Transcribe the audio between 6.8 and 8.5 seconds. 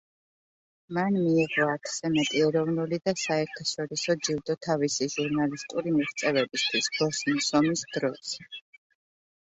ბოსნიის ომის დროს.